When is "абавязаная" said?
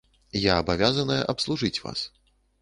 0.61-1.19